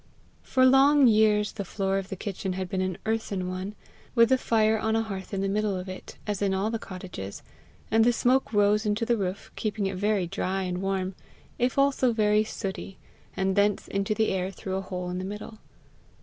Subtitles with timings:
[0.41, 3.75] For long years the floor of the kitchen had been an earthen one,
[4.15, 6.79] with the fire on a hearth in the middle of it, as in all the
[6.79, 7.43] cottages;
[7.91, 11.13] and the smoke rose into the roof, keeping it very dry and warm,
[11.59, 12.97] if also very sooty,
[13.37, 15.59] and thence into the air through a hole in the middle.